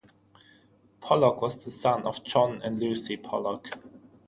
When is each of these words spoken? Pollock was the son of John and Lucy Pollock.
Pollock 0.99 1.43
was 1.43 1.63
the 1.63 1.69
son 1.69 2.07
of 2.07 2.23
John 2.23 2.59
and 2.63 2.79
Lucy 2.79 3.17
Pollock. 3.17 3.77